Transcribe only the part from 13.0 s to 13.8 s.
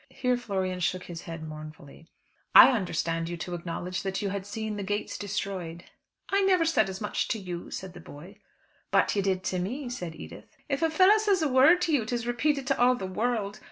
world.